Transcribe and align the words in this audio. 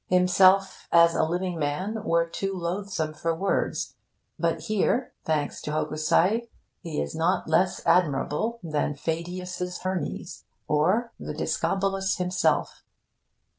Himself, 0.07 0.87
as 0.91 1.13
a 1.13 1.23
living 1.23 1.59
man, 1.59 2.03
were 2.03 2.25
too 2.25 2.55
loathsome 2.57 3.13
for 3.13 3.35
words; 3.35 3.93
but 4.39 4.61
here, 4.61 5.13
thanks 5.25 5.61
to 5.61 5.71
Hokusai, 5.71 6.47
he 6.79 6.99
is 6.99 7.13
not 7.13 7.47
less 7.47 7.85
admirable 7.85 8.59
than 8.63 8.95
Pheidias' 8.95 9.81
Hermes, 9.83 10.45
or 10.67 11.13
the 11.19 11.35
Discobolus 11.35 12.17
himself. 12.17 12.83